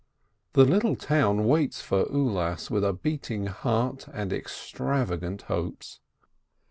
The 0.53 0.65
little 0.65 0.95
town 0.95 1.45
waits 1.45 1.79
for 1.83 2.05
Ulas 2.05 2.71
with 2.71 2.83
a 2.83 2.91
beating 2.91 3.45
heart 3.45 4.07
and 4.11 4.31
extrava 4.31 5.19
gant 5.21 5.43
hopes. 5.43 5.99